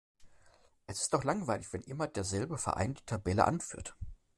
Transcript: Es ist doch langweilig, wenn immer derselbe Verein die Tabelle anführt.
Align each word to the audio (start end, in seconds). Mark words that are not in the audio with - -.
Es 0.87 0.99
ist 1.01 1.13
doch 1.13 1.23
langweilig, 1.23 1.71
wenn 1.73 1.83
immer 1.83 2.07
derselbe 2.07 2.57
Verein 2.57 2.95
die 2.95 3.05
Tabelle 3.05 3.45
anführt. 3.45 3.95